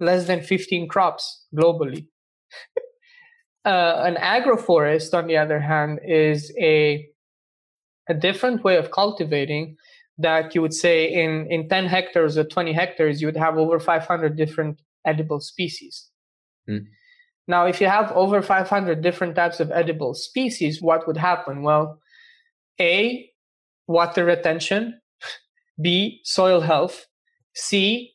[0.01, 2.07] less than 15 crops globally.
[3.65, 7.07] uh, an agroforest, on the other hand, is a,
[8.09, 9.77] a different way of cultivating
[10.19, 13.79] that you would say in, in 10 hectares or 20 hectares, you would have over
[13.79, 16.11] 500 different edible species.
[16.69, 16.87] Mm.
[17.47, 21.63] Now, if you have over 500 different types of edible species, what would happen?
[21.63, 22.01] Well,
[22.81, 23.31] A,
[23.87, 25.01] water retention,
[25.81, 27.07] B, soil health,
[27.55, 28.13] C,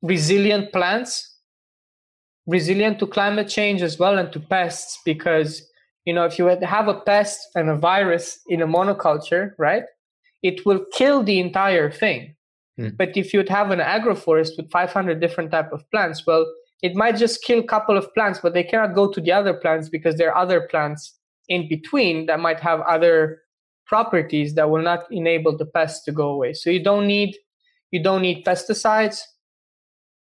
[0.00, 1.38] resilient plants,
[2.48, 5.62] resilient to climate change as well and to pests because
[6.06, 9.84] you know if you have a pest and a virus in a monoculture right
[10.42, 12.34] it will kill the entire thing.
[12.78, 12.96] Mm.
[12.96, 16.46] But if you'd have an agroforest with 500 different type of plants, well,
[16.82, 19.54] it might just kill a couple of plants, but they cannot go to the other
[19.54, 23.42] plants because there are other plants in between that might have other
[23.86, 26.52] properties that will not enable the pests to go away.
[26.52, 27.36] So you don't need
[27.90, 29.22] you don't need pesticides,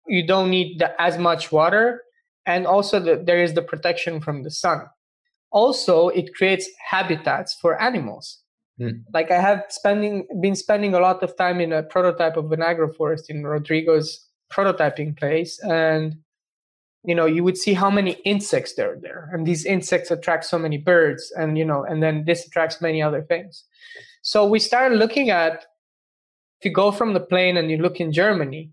[0.08, 2.04] you don't need the, as much water,
[2.46, 4.86] and also the, there is the protection from the sun.
[5.52, 8.44] Also, it creates habitats for animals.
[8.80, 9.04] Mm.
[9.14, 12.60] Like I have spending been spending a lot of time in a prototype of an
[12.60, 16.18] agroforest in Rodrigo's prototyping place, and
[17.04, 20.46] you know you would see how many insects there are there, and these insects attract
[20.46, 23.64] so many birds, and you know, and then this attracts many other things.
[24.22, 25.66] So we started looking at
[26.60, 28.72] if you go from the plane and you look in Germany,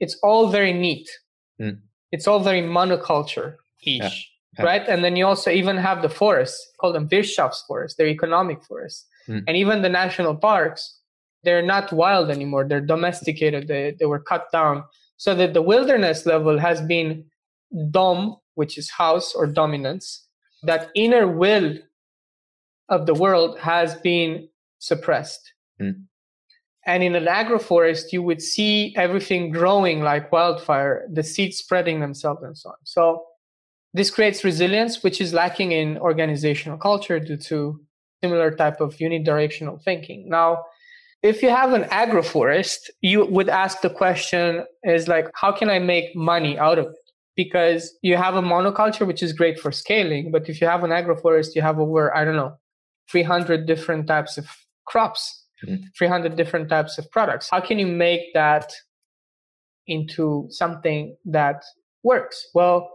[0.00, 1.08] it's all very neat.
[1.60, 1.78] Mm.
[2.10, 3.98] It's all very monoculture ish.
[3.98, 4.10] Yeah.
[4.58, 4.64] Yeah.
[4.64, 4.88] Right.
[4.88, 9.06] And then you also even have the forests, call them Wirtschaftsforests, they're economic forests.
[9.28, 9.44] Mm.
[9.46, 10.98] And even the national parks,
[11.44, 12.66] they're not wild anymore.
[12.68, 13.68] They're domesticated.
[13.68, 14.84] They, they were cut down.
[15.16, 17.24] So that the wilderness level has been
[17.90, 20.26] dom, which is house or dominance.
[20.62, 21.78] That inner will
[22.88, 24.48] of the world has been
[24.78, 25.52] suppressed.
[25.80, 26.04] Mm.
[26.84, 32.42] And in an agroforest, you would see everything growing like wildfire, the seeds spreading themselves
[32.42, 32.76] and so on.
[32.84, 33.24] So
[33.94, 37.80] this creates resilience, which is lacking in organizational culture due to
[38.22, 40.28] similar type of unidirectional thinking.
[40.28, 40.64] Now,
[41.22, 45.78] if you have an agroforest, you would ask the question is like, how can I
[45.78, 46.96] make money out of it?
[47.36, 50.30] Because you have a monoculture, which is great for scaling.
[50.30, 52.56] But if you have an agroforest, you have over, I don't know,
[53.10, 54.46] 300 different types of
[54.86, 55.84] crops, mm-hmm.
[55.96, 57.48] 300 different types of products.
[57.50, 58.72] How can you make that
[59.86, 61.62] into something that
[62.02, 62.48] works?
[62.54, 62.90] Well,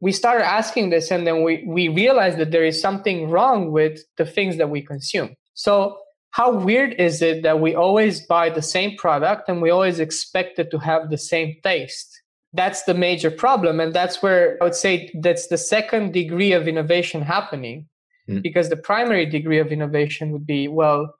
[0.00, 4.00] we started asking this and then we, we realized that there is something wrong with
[4.16, 5.36] the things that we consume.
[5.54, 5.98] So,
[6.32, 10.60] how weird is it that we always buy the same product and we always expect
[10.60, 12.22] it to have the same taste?
[12.52, 13.80] That's the major problem.
[13.80, 17.88] And that's where I would say that's the second degree of innovation happening.
[18.28, 18.42] Mm.
[18.42, 21.12] Because the primary degree of innovation would be well,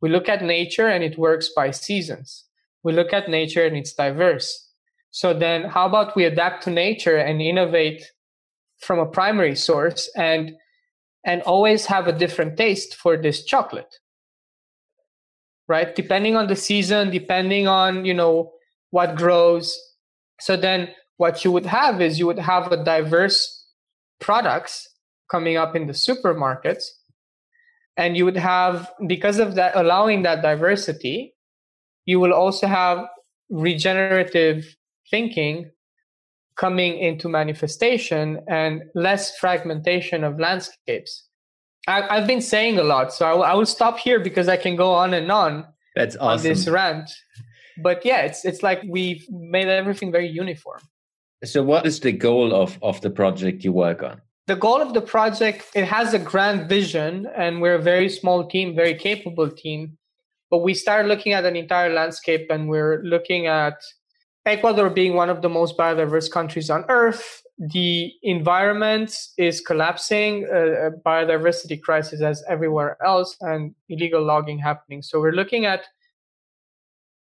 [0.00, 2.44] we look at nature and it works by seasons.
[2.84, 4.68] We look at nature and it's diverse.
[5.10, 8.10] So then, how about we adapt to nature and innovate
[8.82, 10.52] from a primary source and
[11.24, 13.94] and always have a different taste for this chocolate.
[15.68, 15.94] Right?
[15.94, 18.52] Depending on the season depending on you know
[18.90, 19.78] what grows.
[20.40, 23.66] So then what you would have is you would have a diverse
[24.20, 24.88] products
[25.30, 26.84] coming up in the supermarkets.
[27.96, 31.34] And you would have because of that allowing that diversity
[32.04, 33.06] you will also have
[33.50, 34.76] regenerative
[35.10, 35.70] thinking
[36.62, 41.12] coming into manifestation and less fragmentation of landscapes.
[41.88, 44.56] I, have been saying a lot, so I, w- I will stop here because I
[44.56, 45.66] can go on and on.
[45.96, 46.38] That's awesome.
[46.38, 47.10] On this rant,
[47.86, 50.82] but yeah, it's it's like we've made everything very uniform.
[51.44, 54.20] So, what is the goal of of the project you work on?
[54.46, 58.46] The goal of the project it has a grand vision, and we're a very small
[58.52, 59.98] team, very capable team.
[60.50, 63.78] But we start looking at an entire landscape, and we're looking at
[64.44, 70.90] Ecuador being one of the most biodiverse countries on earth, the environment is collapsing, uh,
[71.06, 75.00] biodiversity crisis as everywhere else, and illegal logging happening.
[75.00, 75.84] So we're looking at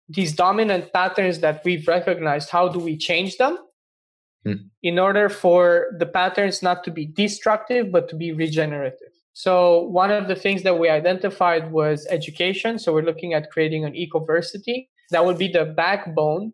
[0.08, 2.50] these dominant patterns that we've recognized.
[2.50, 3.58] How do we change them?
[4.44, 4.54] Hmm.
[4.82, 9.12] In order for the patterns not to be destructive, but to be regenerative.
[9.32, 12.78] So, one of the things that we identified was education.
[12.78, 16.52] So, we're looking at creating an ecoversity that would be the backbone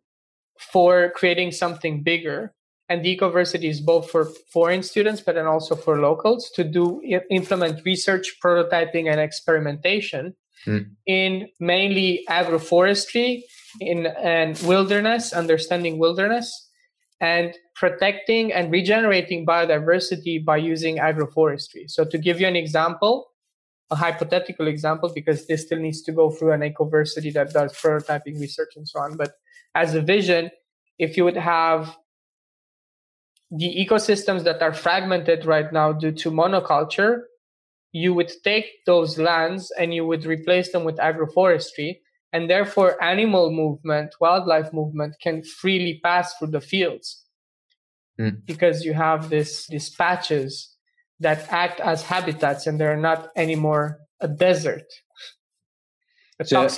[0.59, 2.55] for creating something bigger.
[2.89, 7.01] And the ecoversity is both for foreign students, but then also for locals to do
[7.31, 10.35] implement research, prototyping, and experimentation
[10.67, 10.87] mm.
[11.07, 13.43] in mainly agroforestry
[13.81, 16.69] in and wilderness, understanding wilderness,
[17.21, 21.89] and protecting and regenerating biodiversity by using agroforestry.
[21.89, 23.32] So to give you an example,
[23.93, 28.41] a hypothetical example, because this still needs to go through an ecoversity that does prototyping
[28.41, 29.17] research and so on.
[29.19, 29.33] But
[29.75, 30.51] as a vision,
[30.99, 31.95] if you would have
[33.51, 37.25] the ecosystems that are fragmented right now due to monoculture,
[37.93, 41.99] you would take those lands and you would replace them with agroforestry.
[42.33, 47.27] And therefore, animal movement, wildlife movement can freely pass through the fields
[48.19, 48.41] mm.
[48.47, 50.72] because you have this, these patches
[51.23, 54.85] that act as habitats and they're not anymore a desert
[56.45, 56.69] so,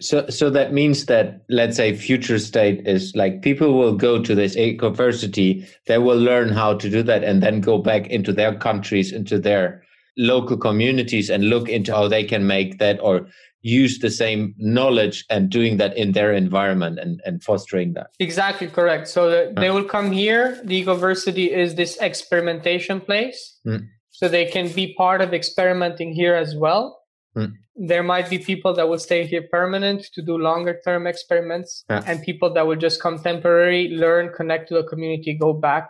[0.00, 4.34] So, so that means that let's say future state is like people will go to
[4.34, 8.54] this ecoversity, they will learn how to do that, and then go back into their
[8.54, 9.82] countries, into their
[10.16, 13.28] local communities, and look into how they can make that or
[13.62, 18.08] use the same knowledge and doing that in their environment and, and fostering that.
[18.20, 19.08] Exactly correct.
[19.08, 20.60] So the, they will come here.
[20.64, 23.58] The ecoversity is this experimentation place.
[23.66, 23.88] Mm.
[24.10, 26.96] So they can be part of experimenting here as well
[27.36, 27.52] Mm.
[27.76, 32.02] There might be people that will stay here permanent to do longer term experiments, yeah.
[32.06, 35.88] and people that will just come temporary, learn, connect to the community, go back,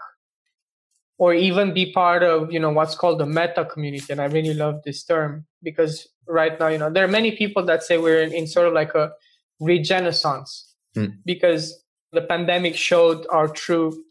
[1.18, 4.06] or even be part of you know what's called the meta community.
[4.10, 7.64] And I really love this term because right now, you know, there are many people
[7.66, 9.12] that say we're in, in sort of like a
[9.60, 11.16] regenaissance mm.
[11.24, 14.04] because the pandemic showed our true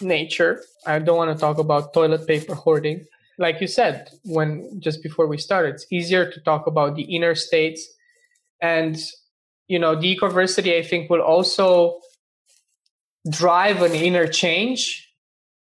[0.00, 0.62] nature.
[0.86, 3.06] I don't want to talk about toilet paper hoarding,
[3.38, 7.34] like you said when just before we started it's easier to talk about the inner
[7.34, 7.88] states
[8.60, 8.98] and
[9.68, 11.98] you know the ecoversity i think will also
[13.30, 15.03] drive an inner change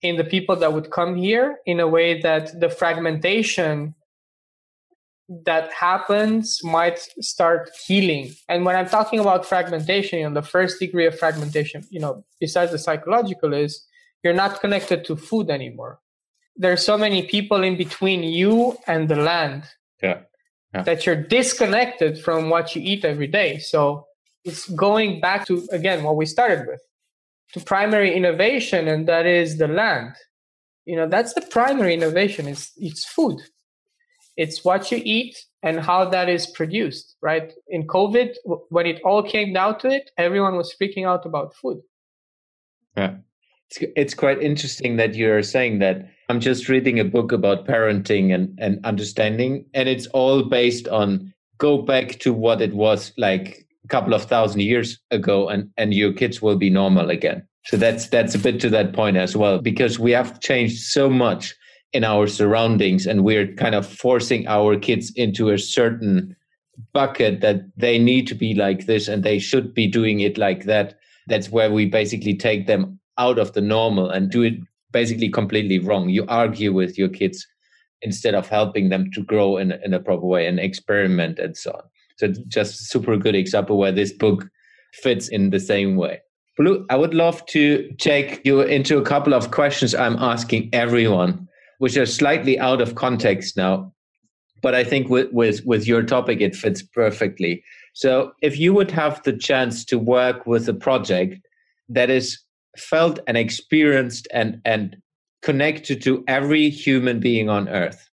[0.03, 3.94] in the people that would come here in a way that the fragmentation
[5.28, 10.78] that happens might start healing and when i'm talking about fragmentation you know the first
[10.78, 13.84] degree of fragmentation you know besides the psychological is
[14.22, 15.99] you're not connected to food anymore
[16.57, 19.64] there's so many people in between you and the land
[20.03, 20.20] yeah.
[20.74, 20.82] yeah.
[20.82, 23.59] that you're disconnected from what you eat every day.
[23.59, 24.07] So
[24.44, 26.80] it's going back to again what we started with
[27.53, 30.14] to primary innovation, and that is the land.
[30.84, 32.47] You know, that's the primary innovation.
[32.47, 33.40] It's it's food.
[34.36, 37.53] It's what you eat and how that is produced, right?
[37.68, 38.34] In COVID,
[38.68, 41.80] when it all came down to it, everyone was freaking out about food.
[42.97, 43.16] Yeah.
[43.70, 48.34] It's, it's quite interesting that you're saying that I'm just reading a book about parenting
[48.34, 53.65] and, and understanding, and it's all based on go back to what it was like
[53.87, 57.47] a couple of thousand years ago and and your kids will be normal again.
[57.66, 61.09] So that's that's a bit to that point as well because we have changed so
[61.09, 61.55] much
[61.93, 66.37] in our surroundings and we're kind of forcing our kids into a certain
[66.93, 70.64] bucket that they need to be like this and they should be doing it like
[70.64, 70.99] that.
[71.28, 74.55] That's where we basically take them out of the normal and do it
[74.93, 76.09] basically completely wrong.
[76.09, 77.47] You argue with your kids
[78.03, 81.72] instead of helping them to grow in, in a proper way and experiment and so
[81.72, 81.82] on
[82.16, 84.48] so it's just super good example where this book
[84.94, 86.20] fits in the same way.
[86.56, 91.46] Blue i would love to take you into a couple of questions i'm asking everyone
[91.78, 93.92] which are slightly out of context now
[94.62, 97.62] but i think with, with with your topic it fits perfectly.
[97.92, 101.46] So if you would have the chance to work with a project
[101.88, 102.38] that is
[102.76, 104.96] felt and experienced and and
[105.42, 108.10] connected to every human being on earth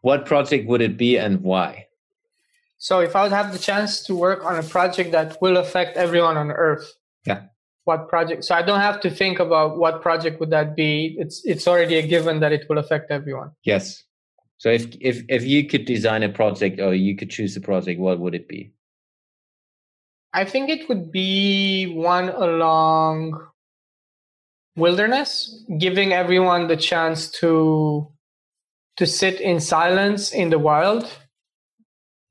[0.00, 1.86] what project would it be and why
[2.78, 5.96] so if i would have the chance to work on a project that will affect
[5.96, 6.94] everyone on earth
[7.26, 7.42] yeah.
[7.84, 11.16] what project so i don't have to think about what project would that be.
[11.18, 13.52] It's it's already a given that it will affect everyone.
[13.64, 14.04] Yes.
[14.58, 18.00] So if if if you could design a project or you could choose a project
[18.00, 18.72] what would it be?
[20.32, 23.40] I think it would be one along
[24.76, 28.08] wilderness giving everyone the chance to
[28.96, 31.06] to sit in silence in the wild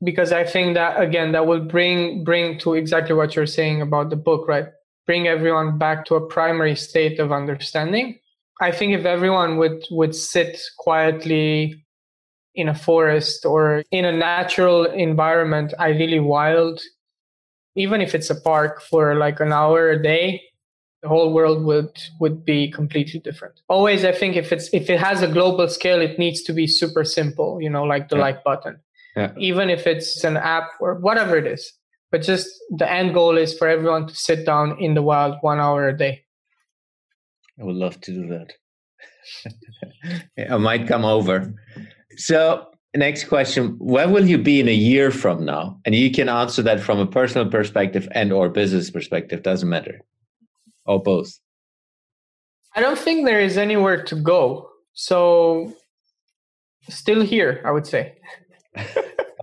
[0.03, 4.09] because i think that again that will bring bring to exactly what you're saying about
[4.09, 4.67] the book right
[5.07, 8.19] bring everyone back to a primary state of understanding.
[8.61, 11.83] I think if everyone would would sit quietly
[12.53, 16.81] in a forest or in a natural environment, ideally wild,
[17.75, 20.41] even if it's a park for like an hour a day,
[21.01, 23.61] the whole world would would be completely different.
[23.69, 26.67] Always I think if it's if it has a global scale, it needs to be
[26.67, 28.23] super simple, you know, like the yeah.
[28.23, 28.79] like button.
[29.17, 29.31] Yeah.
[29.37, 31.73] Even if it's an app or whatever it is.
[32.11, 35.59] But just the end goal is for everyone to sit down in the wild one
[35.59, 36.23] hour a day.
[37.59, 38.53] I would love to do that.
[40.51, 41.53] I might come over.
[42.17, 43.75] So next question.
[43.79, 45.79] Where will you be in a year from now?
[45.83, 49.43] And you can answer that from a personal perspective and or business perspective.
[49.43, 49.99] Doesn't matter.
[50.85, 51.37] Or both.
[52.75, 54.69] I don't think there is anywhere to go.
[54.93, 55.73] So
[56.89, 58.13] still here i would say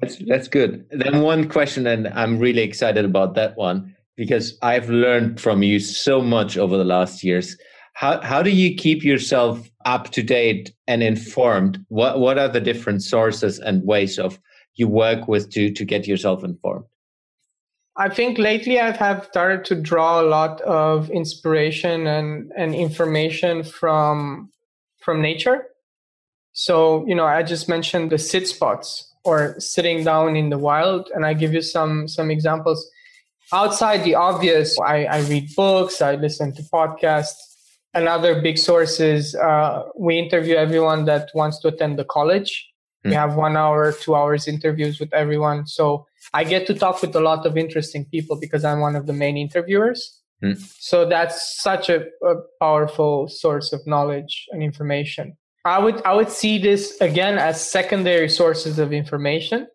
[0.01, 0.85] That's, that's good.
[0.91, 5.80] Then one question, and I'm really excited about that one because I've learned from you
[5.80, 7.57] so much over the last years.
[7.95, 11.85] How how do you keep yourself up to date and informed?
[11.89, 14.39] What what are the different sources and ways of
[14.74, 16.87] you work with to to get yourself informed?
[17.97, 23.62] I think lately I have started to draw a lot of inspiration and, and information
[23.62, 24.51] from
[25.01, 25.66] from nature.
[26.53, 31.11] So, you know, I just mentioned the sit spots or sitting down in the wild
[31.14, 32.91] and i give you some some examples.
[33.53, 37.43] Outside the obvious i, I read books i listen to podcasts
[37.95, 42.68] another big source is uh, we interview everyone that wants to attend the college.
[43.05, 43.11] Mm.
[43.11, 45.66] we have one hour two hours interviews with everyone.
[45.66, 49.07] So i get to talk with a lot of interesting people because i'm one of
[49.07, 50.20] the main interviewers.
[50.43, 50.57] Mm.
[50.91, 51.99] so that's such a,
[52.31, 57.70] a powerful source of knowledge and information I would I would see this again as
[57.70, 59.66] secondary sources of information,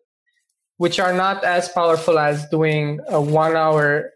[0.76, 4.10] which are not as powerful as doing a one hour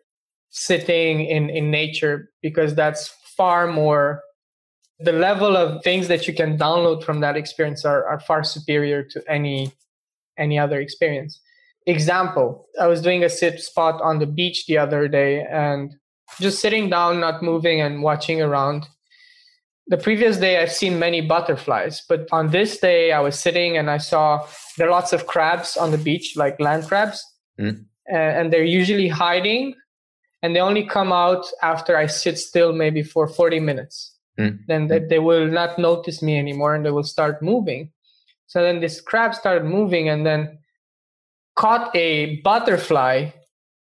[0.50, 4.22] sitting in, in nature because that's far more
[5.00, 9.02] the level of things that you can download from that experience are, are far superior
[9.02, 9.72] to any
[10.38, 11.40] any other experience.
[11.86, 15.94] Example, I was doing a sit spot on the beach the other day and
[16.40, 18.88] just sitting down, not moving and watching around
[19.86, 23.90] the previous day I've seen many butterflies, but on this day I was sitting and
[23.90, 24.46] I saw
[24.78, 27.24] there are lots of crabs on the beach, like land crabs,
[27.58, 27.84] mm.
[28.06, 29.74] and they're usually hiding,
[30.42, 34.16] and they only come out after I sit still, maybe for 40 minutes.
[34.38, 34.58] Mm.
[34.66, 37.92] Then they, they will not notice me anymore, and they will start moving.
[38.46, 40.58] So then this crab started moving, and then
[41.56, 43.30] caught a butterfly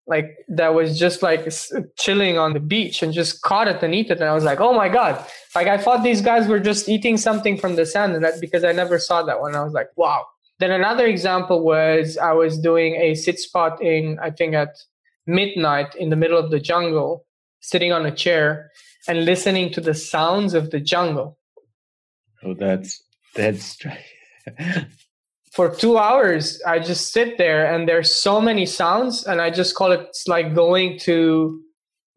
[0.06, 1.48] like that was just like
[1.96, 4.20] chilling on the beach and just caught it and eat it.
[4.20, 5.24] And i was like oh my god.
[5.54, 8.64] Like i thought these guys were just eating something from the sand and that because
[8.64, 9.54] i never saw that one.
[9.54, 10.24] I was like wow.
[10.58, 14.76] Then another example was i was doing a sit spot in i think at
[15.26, 17.24] midnight in the middle of the jungle
[17.60, 18.70] sitting on a chair
[19.08, 21.38] and listening to the sounds of the jungle.
[22.42, 23.02] Oh that's
[23.34, 23.78] that's
[25.52, 29.74] for two hours i just sit there and there's so many sounds and i just
[29.74, 31.60] call it it's like going to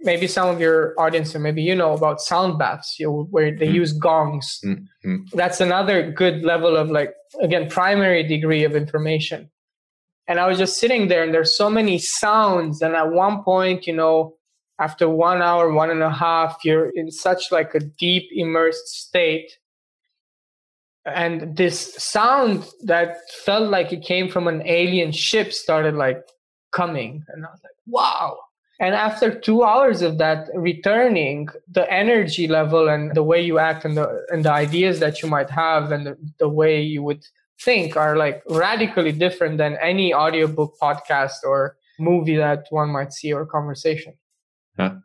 [0.02, 3.56] maybe some of your audience or maybe you know about sound baths you know, where
[3.56, 5.18] they mm use gongs mm-hmm.
[5.34, 9.50] that's another good level of like again primary degree of information
[10.28, 12.82] and I was just sitting there, and there's so many sounds.
[12.82, 14.36] And at one point, you know,
[14.80, 19.52] after one hour, one and a half, you're in such like a deep immersed state.
[21.06, 26.24] And this sound that felt like it came from an alien ship started like
[26.72, 27.24] coming.
[27.30, 28.38] And I was like, wow.
[28.80, 33.86] And after two hours of that returning, the energy level and the way you act
[33.86, 37.24] and the and the ideas that you might have and the, the way you would
[37.62, 43.32] think are like radically different than any audiobook podcast or movie that one might see
[43.32, 44.14] or conversation
[44.78, 44.96] huh.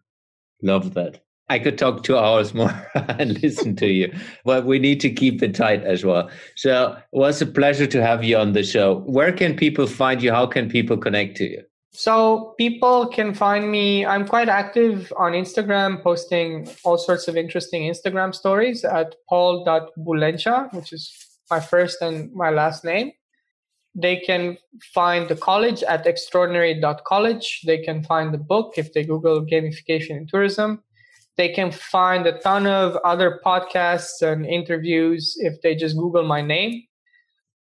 [0.63, 4.13] love that i could talk two hours more and listen to you
[4.45, 8.03] but we need to keep it tight as well so it was a pleasure to
[8.03, 11.45] have you on the show where can people find you how can people connect to
[11.45, 17.37] you so people can find me i'm quite active on instagram posting all sorts of
[17.37, 23.13] interesting instagram stories at paul.bulencea which is my first and my last name.
[23.95, 24.57] They can
[24.95, 27.63] find the college at extraordinary.college.
[27.67, 30.85] They can find the book if they Google gamification in tourism.
[31.41, 36.43] They can find a ton of other podcasts and interviews if they just Google my
[36.43, 36.83] name.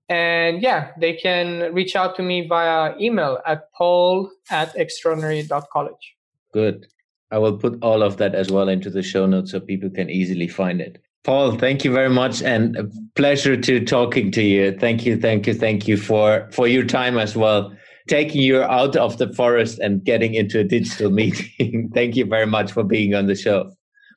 [0.09, 6.17] And yeah, they can reach out to me via email at paul at extraordinary.college.
[6.55, 6.87] Good.
[7.31, 10.09] I will put all of that as well into the show notes so people can
[10.09, 11.03] easily find it.
[11.25, 14.79] Paul, thank you very much and a pleasure to talking to you.
[14.79, 17.77] Thank you, thank you, thank you for for your time as well.
[18.09, 21.91] Taking you out of the forest and getting into a digital meeting.
[21.95, 23.61] thank you very much for being on the show.
[23.61, 23.75] It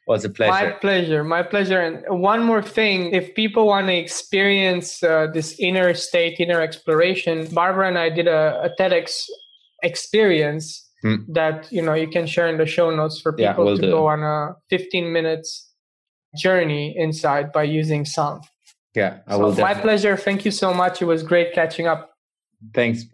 [0.08, 0.52] was a pleasure.
[0.52, 1.80] My pleasure, my pleasure.
[1.80, 7.48] And one more thing, if people want to experience uh, this inner state, inner exploration,
[7.54, 9.26] Barbara and I did a, a TEDx
[9.84, 11.16] experience hmm.
[11.30, 13.82] that you know you can share in the show notes for people yeah, we'll to
[13.82, 13.92] do.
[13.92, 15.72] go on a 15 minutes
[16.36, 18.44] journey inside by using sound.
[18.96, 19.56] Yeah, I so will.
[19.56, 20.18] My pleasure.
[20.18, 21.02] Thank you so much.
[21.02, 22.12] It was great catching up.
[22.74, 23.06] Thanks.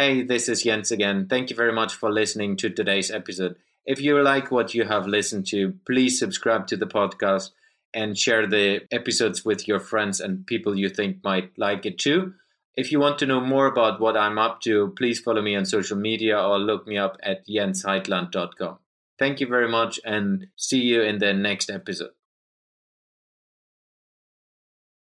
[0.00, 1.26] Hey, this is Jens again.
[1.28, 3.56] Thank you very much for listening to today's episode.
[3.84, 7.50] If you like what you have listened to, please subscribe to the podcast
[7.92, 12.34] and share the episodes with your friends and people you think might like it too.
[12.76, 15.66] If you want to know more about what I'm up to, please follow me on
[15.66, 18.78] social media or look me up at jensheitland.com.
[19.18, 22.10] Thank you very much and see you in the next episode.